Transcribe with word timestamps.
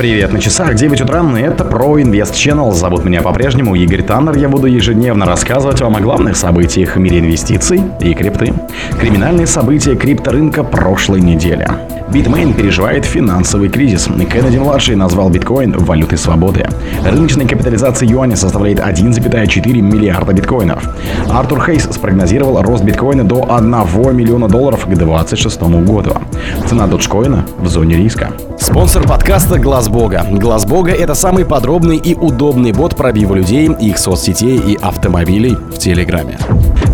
Привет, 0.00 0.32
на 0.32 0.40
часах 0.40 0.76
9 0.76 1.02
утра, 1.02 1.22
и 1.38 1.42
это 1.42 1.62
ProInvest 1.62 2.32
Channel. 2.32 2.72
Зовут 2.72 3.04
меня 3.04 3.20
по-прежнему 3.20 3.74
Игорь 3.74 4.02
Таннер. 4.02 4.34
Я 4.38 4.48
буду 4.48 4.66
ежедневно 4.66 5.26
рассказывать 5.26 5.82
вам 5.82 5.96
о 5.96 6.00
главных 6.00 6.38
событиях 6.38 6.96
в 6.96 6.98
мире 6.98 7.18
инвестиций 7.18 7.82
и 8.00 8.14
крипты. 8.14 8.54
Криминальные 8.98 9.46
события 9.46 9.94
крипторынка 9.96 10.64
прошлой 10.64 11.20
недели. 11.20 11.68
Bitmain 12.10 12.54
переживает 12.54 13.04
финансовый 13.04 13.68
кризис. 13.68 14.06
Кеннеди-младший 14.06 14.96
назвал 14.96 15.28
биткоин 15.28 15.76
валютой 15.76 16.16
свободы. 16.16 16.66
Рыночная 17.04 17.46
капитализация 17.46 18.08
юаня 18.08 18.36
составляет 18.36 18.80
1,4 18.80 19.80
миллиарда 19.82 20.32
биткоинов. 20.32 20.82
Артур 21.30 21.62
Хейс 21.62 21.84
спрогнозировал 21.84 22.62
рост 22.62 22.82
биткоина 22.82 23.24
до 23.24 23.54
1 23.54 24.16
миллиона 24.16 24.48
долларов 24.48 24.86
к 24.86 24.88
2026 24.88 25.60
году. 25.84 26.14
Цена 26.66 26.86
доджкоина 26.86 27.44
в 27.58 27.68
зоне 27.68 27.96
риска. 27.96 28.32
Спонсор 28.60 29.08
подкаста 29.08 29.58
Глаз 29.58 29.88
Бога. 29.88 30.26
Глаз 30.30 30.66
Бога 30.66 30.92
это 30.92 31.14
самый 31.14 31.46
подробный 31.46 31.96
и 31.96 32.14
удобный 32.14 32.72
бот 32.72 32.94
пробива 32.94 33.34
людей, 33.34 33.70
их 33.80 33.96
соцсетей 33.96 34.58
и 34.58 34.76
автомобилей 34.76 35.54
в 35.54 35.78
Телеграме. 35.78 36.38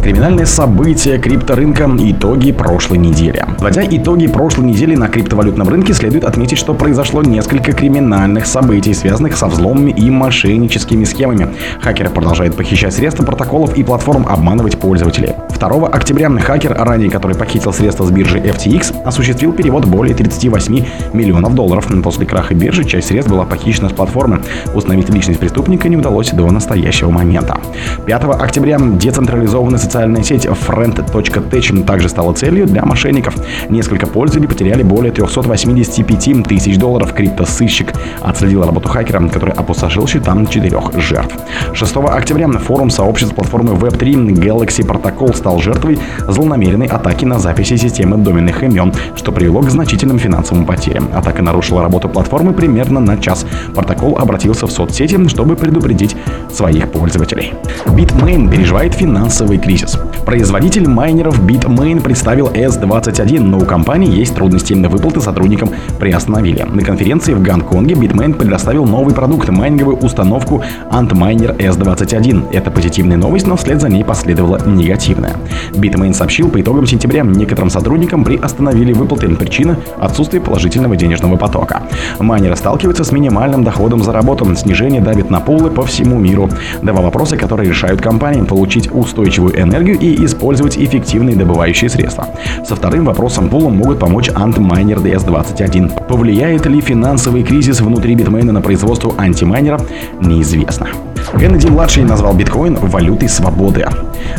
Криминальные 0.01 0.47
события 0.47 1.19
крипторынка. 1.19 1.91
Итоги 1.99 2.53
прошлой 2.53 2.99
недели. 2.99 3.45
Вводя 3.59 3.83
итоги 3.85 4.29
прошлой 4.29 4.67
недели 4.67 4.95
на 4.95 5.09
криптовалютном 5.09 5.69
рынке, 5.69 5.93
следует 5.93 6.25
отметить, 6.25 6.59
что 6.59 6.73
произошло 6.73 7.23
несколько 7.23 7.73
криминальных 7.73 8.47
событий, 8.47 8.95
связанных 8.95 9.37
со 9.37 9.49
взломами 9.49 9.91
и 9.91 10.09
мошенническими 10.09 11.03
схемами. 11.03 11.49
Хакеры 11.81 12.11
продолжают 12.11 12.57
похищать 12.57 12.95
средства 12.95 13.25
протоколов 13.25 13.77
и 13.77 13.83
платформ, 13.83 14.25
обманывать 14.29 14.79
пользователей. 14.79 15.35
2 15.59 15.89
октября 15.89 16.31
хакер, 16.39 16.75
ранее 16.79 17.11
который 17.11 17.37
похитил 17.37 17.73
средства 17.73 18.05
с 18.05 18.11
биржи 18.13 18.39
FTX, 18.39 19.03
осуществил 19.05 19.53
перевод 19.53 19.87
более 19.87 20.15
38 20.15 20.85
миллионов 21.13 21.56
долларов. 21.57 21.89
После 22.05 22.25
краха 22.25 22.55
биржи 22.55 22.85
часть 22.85 23.09
средств 23.09 23.33
была 23.33 23.45
похищена 23.45 23.89
с 23.89 23.93
платформы. 23.93 24.43
Установить 24.75 25.09
личность 25.09 25.41
преступника 25.41 25.89
не 25.89 25.97
удалось 25.97 26.31
до 26.31 26.49
настоящего 26.53 27.11
момента. 27.11 27.59
5 28.07 28.25
октября 28.41 28.79
децентрализованная 28.79 29.81
социальная 29.81 30.23
сеть 30.23 30.47
friend.tech 30.47 31.85
также 31.85 32.09
стала 32.09 32.33
целью 32.35 32.67
для 32.67 32.85
мошенников. 32.85 33.35
Несколько 33.69 34.07
пользователей 34.07 34.49
потеряли 34.49 34.85
более 34.85 35.11
385 35.11 36.47
тысяч 36.47 36.79
долларов. 36.79 37.13
Криптосыщик 37.13 37.93
отследил 38.21 38.63
работу 38.63 38.89
хакера, 38.89 39.27
который 39.29 39.53
опустошил 39.55 40.07
счета 40.07 40.37
четырех 40.49 40.93
жертв. 41.01 41.35
6 41.73 41.97
октября 41.97 42.47
форум 42.49 42.91
сообщества 42.91 43.35
платформы 43.37 43.73
Web3 43.75 44.29
Galaxy 44.35 44.87
Protocol 44.87 45.35
стал 45.35 45.59
жертвой 45.59 45.99
злонамеренной 46.29 46.87
атаки 46.87 47.25
на 47.25 47.39
записи 47.39 47.77
системы 47.77 48.19
доменных 48.19 48.63
имен, 48.63 48.93
что 49.17 49.33
привело 49.33 49.61
к 49.63 49.71
значительным 49.71 50.19
финансовым 50.19 50.67
потерям. 50.67 51.09
Атака 51.15 51.43
нарушила 51.47 51.83
работу 51.83 52.09
платформы 52.09 52.53
примерно 52.53 53.01
на 53.01 53.17
час. 53.17 53.47
Протокол 53.75 54.19
обратился 54.19 54.67
в 54.67 54.71
соцсети, 54.71 55.17
чтобы 55.29 55.57
предупредить 55.57 56.17
своих 56.53 56.91
пользователей. 56.91 57.55
Bitmain 57.87 58.51
переживает 58.51 58.95
финансовый 58.95 59.59
кризис. 59.59 59.99
Производитель 60.27 60.89
майнеров 60.89 61.41
Bitmain 61.41 62.01
представил 62.01 62.49
S21, 62.49 63.41
но 63.41 63.59
у 63.59 63.65
компании 63.65 64.15
есть 64.15 64.35
трудности. 64.35 64.75
Выплаты 64.75 65.21
сотрудникам 65.21 65.71
приостановили. 65.99 66.63
На 66.63 66.83
конференции 66.83 67.35
в 67.35 67.43
Гонконге 67.43 67.95
Bitmain 67.95 68.35
предоставил 68.35 68.85
новый 68.85 69.15
продукт– 69.15 69.49
майнинговую 69.51 69.99
установку 69.99 70.63
Antminer 70.91 71.57
S21. 71.57 72.53
Это 72.53 72.71
позитивная 72.71 73.17
новость, 73.17 73.47
но 73.47 73.57
вслед 73.57 73.81
за 73.81 73.89
ней 73.89 74.05
последовала 74.05 74.61
негативная. 74.67 75.35
Bitmain 75.73 76.13
сообщил, 76.13 76.49
по 76.49 76.61
итогам 76.61 76.87
сентября 76.87 77.23
некоторым 77.23 77.71
сотрудникам 77.71 78.25
приостановили 78.25 78.93
выплаты. 78.93 79.29
Причина– 79.37 79.79
отсутствие 80.01 80.43
положительного 80.43 80.97
денежного 80.97 81.36
потока. 81.39 81.83
Майнеры 82.19 82.57
сталкиваются 82.57 83.05
с 83.05 83.13
минимальным 83.13 83.65
доходом 83.65 84.03
за 84.03 84.13
работу. 84.13 84.47
Снижение 84.55 85.01
давит 85.01 85.31
на 85.31 85.41
пулы 85.41 85.71
по 85.71 85.85
всему 85.85 86.19
миру. 86.19 86.49
Два 86.83 87.01
вопроса, 87.01 87.37
которые 87.37 87.69
решают 87.69 88.01
компании– 88.01 88.43
получить 88.47 88.89
устойчивую 88.93 89.61
энергию 89.61 89.99
и 89.99 90.25
использовать 90.25 90.79
эффективные 90.79 91.37
добывающие 91.37 91.91
средства. 91.91 92.29
Со 92.67 92.77
вторым 92.77 93.05
вопросом 93.05 93.49
пулом 93.49 93.77
могут 93.77 93.99
помочь 93.99 94.29
Antminer 94.31 95.03
DS21. 95.03 96.07
Повлияет 96.07 96.67
ли 96.67 96.81
финансовый 96.81 97.43
кризис 97.43 97.81
внутри 97.81 98.15
битмейна 98.15 98.53
на 98.53 98.61
производство 98.61 99.15
антимайнера, 99.19 99.81
неизвестно. 100.21 100.89
Кеннеди-младший 101.33 102.05
назвал 102.05 102.35
биткоин 102.35 102.77
валютой 102.77 103.29
свободы. 103.29 103.87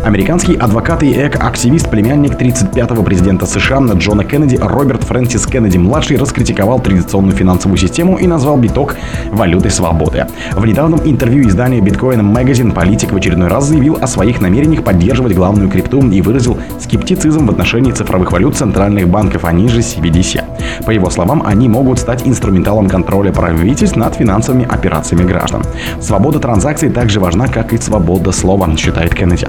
Американский 0.03 0.55
адвокат 0.55 1.03
и 1.03 1.11
эко-активист, 1.11 1.89
племянник 1.89 2.33
35-го 2.39 3.03
президента 3.03 3.45
США 3.45 3.79
Джона 3.93 4.23
Кеннеди 4.23 4.57
Роберт 4.57 5.03
Фрэнсис 5.03 5.45
Кеннеди-младший 5.45 6.17
раскритиковал 6.17 6.79
традиционную 6.79 7.35
финансовую 7.35 7.77
систему 7.77 8.17
и 8.17 8.25
назвал 8.25 8.57
биток 8.57 8.95
валютой 9.31 9.71
свободы. 9.71 10.25
В 10.53 10.65
недавнем 10.65 10.99
интервью 11.03 11.47
изданию 11.47 11.83
Bitcoin 11.83 12.21
Magazine 12.21 12.71
политик 12.71 13.11
в 13.11 13.15
очередной 13.15 13.49
раз 13.49 13.65
заявил 13.65 13.97
о 14.01 14.07
своих 14.07 14.41
намерениях 14.41 14.83
поддерживать 14.83 15.35
главную 15.35 15.69
крипту 15.69 15.99
и 16.09 16.21
выразил 16.21 16.57
скептицизм 16.79 17.45
в 17.45 17.51
отношении 17.51 17.91
цифровых 17.91 18.31
валют 18.31 18.55
центральных 18.55 19.07
банков, 19.07 19.45
а 19.45 19.51
ниже 19.51 19.79
CBDC. 19.79 20.43
По 20.85 20.91
его 20.91 21.09
словам, 21.09 21.43
они 21.45 21.67
могут 21.67 21.99
стать 21.99 22.25
инструменталом 22.25 22.87
контроля 22.87 23.31
правительств 23.31 23.97
над 23.97 24.15
финансовыми 24.15 24.65
операциями 24.65 25.23
граждан. 25.23 25.63
Свобода 25.99 26.39
транзакций 26.39 26.76
также 26.85 27.19
важна, 27.19 27.47
как 27.47 27.73
и 27.73 27.77
свобода 27.77 28.31
слова, 28.31 28.69
считает 28.77 29.15
Кеннеди. 29.15 29.47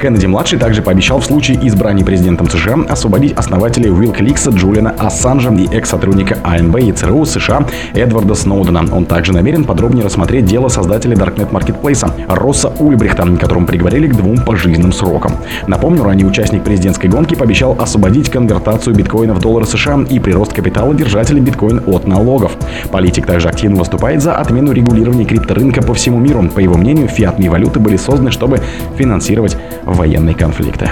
Кеннеди-младший 0.00 0.58
также 0.58 0.82
пообещал 0.82 1.20
в 1.20 1.24
случае 1.24 1.58
избрания 1.66 2.04
президентом 2.04 2.48
США 2.48 2.76
освободить 2.88 3.32
основателей 3.32 3.90
WikiLeaks 3.90 4.54
Джулиана 4.54 4.94
Ассанжа 4.98 5.52
и 5.52 5.66
экс-сотрудника 5.66 6.38
АНБ 6.42 6.76
и 6.78 6.92
ЦРУ 6.92 7.24
США 7.26 7.66
Эдварда 7.94 8.34
Сноудена. 8.34 8.84
Он 8.92 9.04
также 9.04 9.32
намерен 9.32 9.64
подробнее 9.64 10.04
рассмотреть 10.04 10.46
дело 10.46 10.68
создателя 10.68 11.16
Darknet 11.16 11.50
Marketplace 11.50 12.10
Росса 12.28 12.72
Ульбрихта, 12.78 13.24
которому 13.38 13.66
приговорили 13.66 14.06
к 14.06 14.16
двум 14.16 14.38
пожизненным 14.38 14.92
срокам. 14.92 15.32
Напомню, 15.66 16.02
ранее 16.02 16.26
участник 16.26 16.64
президентской 16.64 17.08
гонки 17.08 17.34
пообещал 17.34 17.76
освободить 17.78 18.30
конвертацию 18.30 18.96
биткоина 18.96 19.34
в 19.34 19.40
доллары 19.40 19.66
США 19.66 20.04
и 20.08 20.18
прирост 20.18 20.52
капитала 20.54 20.94
держателей 20.94 21.40
биткоин 21.40 21.82
от 21.86 22.06
налогов. 22.06 22.52
Политик 22.90 23.26
также 23.26 23.48
активно 23.48 23.76
выступает 23.76 24.22
за 24.22 24.36
отмену 24.36 24.72
регулирования 24.72 25.24
крипторынка 25.24 25.82
по 25.82 25.94
всему 25.94 26.18
миру. 26.18 26.48
По 26.54 26.61
его 26.62 26.76
мнению, 26.76 27.08
фиатные 27.08 27.50
валюты 27.50 27.80
были 27.80 27.96
созданы, 27.96 28.30
чтобы 28.30 28.60
финансировать 28.96 29.56
военные 29.84 30.34
конфликты. 30.34 30.90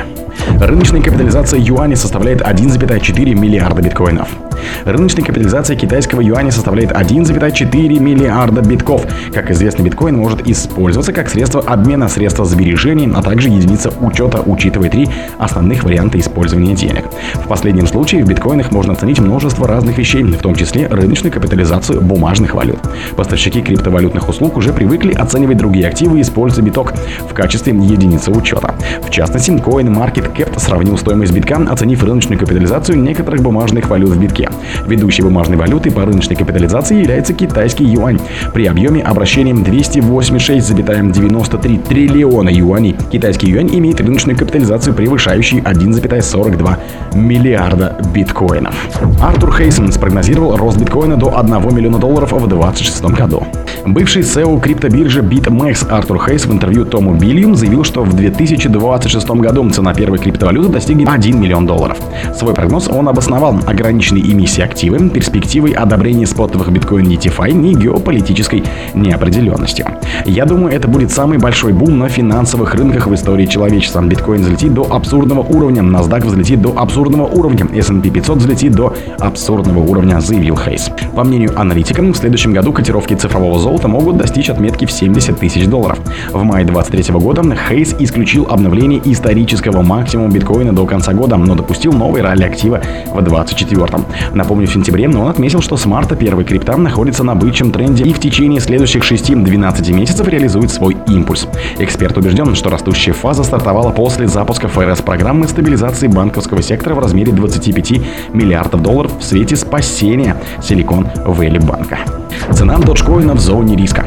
Рыночная 0.61 1.03
капитализация 1.03 1.61
юаня 1.61 1.97
составляет 1.97 2.43
1,4 2.43 3.35
миллиарда 3.35 3.83
биткоинов. 3.83 4.29
Рыночная 4.85 5.25
капитализация 5.25 5.77
китайского 5.77 6.21
юаня 6.21 6.51
составляет 6.51 6.93
1,4 6.93 7.99
миллиарда 7.99 8.61
битков. 8.63 9.07
Как 9.33 9.51
известно, 9.51 9.83
биткоин 9.83 10.17
может 10.17 10.47
использоваться 10.47 11.13
как 11.13 11.29
средство 11.29 11.61
обмена, 11.61 12.09
средства 12.09 12.45
сбережений, 12.45 13.11
а 13.15 13.23
также 13.23 13.49
единица 13.49 13.93
учета, 14.01 14.43
учитывая 14.45 14.91
три 14.91 15.09
основных 15.39 15.85
варианта 15.85 16.19
использования 16.19 16.75
денег. 16.75 17.05
В 17.35 17.49
последнем 17.49 17.87
случае 17.87 18.25
в 18.25 18.29
биткоинах 18.29 18.73
можно 18.73 18.93
оценить 18.93 19.21
множество 19.21 19.67
разных 19.67 19.99
вещей, 19.99 20.23
в 20.23 20.39
том 20.39 20.55
числе 20.55 20.87
рыночную 20.87 21.33
капитализацию 21.33 22.01
бумажных 22.01 22.55
валют. 22.55 22.81
Поставщики 23.17 23.63
криптовалютных 23.63 24.29
услуг 24.29 24.57
уже 24.57 24.73
привыкли 24.73 25.13
оценивать 25.13 25.59
другие 25.59 25.87
активы, 25.87 26.21
используя 26.21 26.65
биток 26.65 26.95
в 27.29 27.35
качестве 27.35 27.73
единицы 27.73 28.31
учета. 28.31 28.75
В 29.03 29.11
частности, 29.11 29.51
CoinMarketCap 30.21 30.59
сравнил 30.59 30.99
стоимость 30.99 31.33
битка, 31.33 31.57
оценив 31.69 32.03
рыночную 32.03 32.39
капитализацию 32.39 32.99
некоторых 32.99 33.43
бумажных 33.43 33.89
валют 33.89 34.11
в 34.11 34.21
битке. 34.21 34.51
Ведущей 34.87 35.23
бумажной 35.23 35.57
валютой 35.57 35.93
по 35.93 36.05
рыночной 36.05 36.37
капитализации 36.37 37.01
является 37.01 37.33
китайский 37.33 37.85
юань. 37.85 38.21
При 38.53 38.67
объеме 38.67 39.01
обращения 39.03 39.53
286,93 39.53 41.89
триллиона 41.89 42.51
юаней 42.51 42.97
китайский 43.11 43.51
юань 43.51 43.71
имеет 43.73 44.01
рыночную 44.01 44.39
капитализацию, 44.39 44.95
превышающую 44.95 45.63
1,42 45.63 46.77
миллиарда 47.15 47.97
биткоинов. 48.15 48.75
Артур 49.21 49.57
Хейсон 49.57 49.91
спрогнозировал 49.93 50.57
рост 50.57 50.79
биткоина 50.79 51.17
до 51.17 51.39
1 51.39 51.75
миллиона 51.75 51.99
долларов 51.99 52.33
в 52.33 52.47
2026 52.47 53.05
году. 53.05 53.47
Бывший 53.87 54.23
SEO 54.23 54.61
криптобиржи 54.61 55.21
BitMEX 55.21 55.89
Артур 55.89 56.23
Хейс 56.23 56.45
в 56.45 56.53
интервью 56.53 56.85
Тому 56.85 57.15
Бильюм 57.15 57.55
заявил, 57.55 57.85
что 57.85 58.03
в 58.03 58.13
2026 58.13 59.31
году 59.31 59.71
цена 59.71 59.95
первой 60.11 60.19
криптовалюты 60.19 60.69
достигнет 60.71 61.09
1 61.09 61.41
миллион 61.41 61.67
долларов. 61.67 61.97
Свой 62.35 62.53
прогноз 62.53 62.89
он 62.89 63.09
обосновал 63.09 63.57
ограниченной 63.65 64.21
эмиссией 64.21 64.65
активы, 64.65 65.09
перспективой 65.09 65.71
одобрения 65.71 66.27
спотовых 66.27 66.73
биткоин 66.73 67.07
DeFi 67.07 67.51
и 67.51 67.75
геополитической 67.75 68.65
неопределенностью. 68.95 69.87
Я 70.25 70.47
думаю, 70.47 70.75
это 70.75 70.89
будет 70.89 71.13
самый 71.13 71.39
большой 71.39 71.73
бум 71.73 72.01
на 72.01 72.09
финансовых 72.09 72.75
рынках 72.75 73.07
в 73.07 73.15
истории 73.15 73.47
человечества. 73.47 74.01
Биткоин 74.01 74.43
взлетит 74.43 74.75
до 74.75 74.93
абсурдного 74.93 75.43
уровня, 75.43 75.83
NASDAQ 75.83 76.27
взлетит 76.27 76.61
до 76.61 76.73
абсурдного 76.77 77.27
уровня, 77.29 77.69
S&P 77.73 78.11
500 78.11 78.39
взлетит 78.39 78.73
до 78.73 78.93
абсурдного 79.21 79.79
уровня, 79.79 80.21
заявил 80.21 80.57
Хейс. 80.57 80.91
По 81.15 81.23
мнению 81.23 81.53
аналитиков, 81.57 82.05
в 82.05 82.17
следующем 82.17 82.53
году 82.53 82.73
котировки 82.73 83.15
цифрового 83.15 83.61
золота 83.61 83.87
могут 83.87 84.17
достичь 84.17 84.51
отметки 84.51 84.87
в 84.87 84.91
70 84.91 85.39
тысяч 85.39 85.67
долларов. 85.67 86.01
В 86.33 86.43
мае 86.43 86.65
2023 86.65 87.15
года 87.21 87.43
Хейс 87.69 87.95
исключил 88.01 88.49
обновление 88.51 89.01
исторического 89.05 89.83
майна 89.83 90.00
максимум 90.01 90.31
биткоина 90.31 90.75
до 90.75 90.87
конца 90.87 91.13
года, 91.13 91.37
но 91.37 91.55
допустил 91.55 91.93
новый 91.93 92.23
ралли 92.23 92.45
актива 92.45 92.81
в 93.13 93.19
24-м. 93.19 94.07
Напомню, 94.35 94.67
в 94.67 94.73
сентябре 94.73 95.07
он 95.09 95.29
отметил, 95.29 95.61
что 95.61 95.77
с 95.77 95.85
марта 95.85 96.17
первый 96.17 96.47
крипта 96.47 96.79
находится 96.79 97.23
на 97.23 97.35
бычьем 97.35 97.71
тренде 97.71 98.05
и 98.05 98.15
в 98.15 98.19
течение 98.19 98.61
следующих 98.61 99.03
6-12 99.03 99.93
месяцев 99.93 100.27
реализует 100.27 100.71
свой 100.71 100.97
импульс. 101.07 101.47
Эксперт 101.79 102.17
убежден, 102.17 102.55
что 102.55 102.71
растущая 102.71 103.13
фаза 103.13 103.45
стартовала 103.45 103.91
после 103.91 104.27
запуска 104.27 104.69
ФРС-программы 104.69 105.47
стабилизации 105.47 106.07
банковского 106.07 106.63
сектора 106.63 106.95
в 106.95 106.99
размере 106.99 107.33
25 107.33 107.93
миллиардов 108.33 108.83
долларов 108.83 109.13
в 109.19 109.23
свете 109.23 109.55
спасения 109.55 110.35
Silicon 110.61 111.27
Valley 111.27 111.63
банка. 111.63 111.99
Цена 112.53 112.79
доджкоина 112.79 113.35
в 113.35 113.41
зоне 113.41 113.77
риска. 113.77 114.07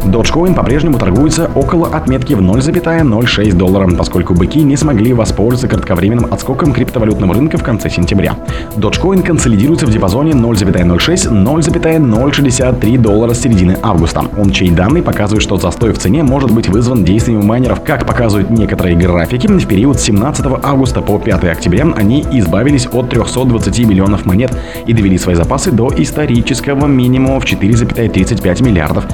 Dogecoin 0.00 0.54
по-прежнему 0.54 0.98
торгуется 0.98 1.50
около 1.54 1.88
отметки 1.88 2.34
в 2.34 2.40
0,06 2.40 3.54
доллара, 3.54 3.88
поскольку 3.96 4.34
быки 4.34 4.62
не 4.62 4.76
смогли 4.76 5.12
воспользоваться 5.12 5.68
кратковременным 5.68 6.32
отскоком 6.32 6.72
криптовалютного 6.72 7.34
рынка 7.34 7.58
в 7.58 7.62
конце 7.62 7.90
сентября. 7.90 8.36
Dogecoin 8.76 9.22
консолидируется 9.22 9.86
в 9.86 9.90
диапазоне 9.90 10.32
0,06-0,063 10.32 12.98
доллара 12.98 13.34
с 13.34 13.40
середины 13.40 13.76
августа. 13.82 14.24
Он 14.38 14.50
чей 14.50 14.70
данные 14.70 15.02
показывают, 15.02 15.42
что 15.42 15.56
застой 15.56 15.92
в 15.92 15.98
цене 15.98 16.22
может 16.22 16.50
быть 16.50 16.68
вызван 16.68 17.04
действиями 17.04 17.42
майнеров. 17.42 17.82
Как 17.82 18.06
показывают 18.06 18.50
некоторые 18.50 18.96
графики, 18.96 19.46
в 19.46 19.66
период 19.66 19.98
с 19.98 20.02
17 20.02 20.46
августа 20.62 21.00
по 21.00 21.18
5 21.18 21.44
октября 21.44 21.86
они 21.96 22.24
избавились 22.32 22.86
от 22.92 23.10
320 23.10 23.86
миллионов 23.86 24.26
монет 24.26 24.56
и 24.86 24.92
довели 24.92 25.18
свои 25.18 25.34
запасы 25.34 25.70
до 25.70 25.90
исторического 25.96 26.86
минимума 26.86 27.40
в 27.40 27.44
4,35 27.44 28.64
миллиардов 28.64 29.04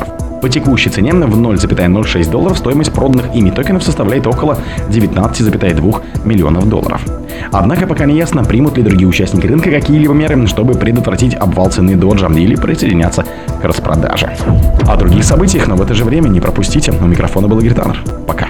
доджев. 0.00 0.40
По 0.40 0.48
текущей 0.48 0.88
цене 0.90 1.12
в 1.12 1.38
0,06 1.38 2.30
долларов 2.30 2.58
стоимость 2.58 2.92
проданных 2.92 3.34
ими 3.34 3.50
токенов 3.50 3.82
составляет 3.82 4.26
около 4.26 4.58
19,2 4.88 6.02
миллионов 6.24 6.68
долларов. 6.68 7.02
Однако 7.52 7.86
пока 7.86 8.06
не 8.06 8.16
ясно, 8.16 8.44
примут 8.44 8.76
ли 8.76 8.82
другие 8.82 9.08
участники 9.08 9.46
рынка 9.46 9.70
какие-либо 9.70 10.14
меры, 10.14 10.46
чтобы 10.46 10.74
предотвратить 10.74 11.34
обвал 11.34 11.70
цены 11.70 11.96
доджа 11.96 12.28
или 12.28 12.54
присоединяться 12.54 13.24
к 13.60 13.64
распродаже. 13.64 14.30
О 14.86 14.96
других 14.96 15.24
событиях, 15.24 15.68
но 15.68 15.76
в 15.76 15.82
это 15.82 15.94
же 15.94 16.04
время 16.04 16.28
не 16.28 16.40
пропустите. 16.40 16.92
У 16.92 17.04
микрофона 17.04 17.48
был 17.48 17.58
Игорь 17.60 17.74
Таннер. 17.74 18.02
Пока. 18.26 18.48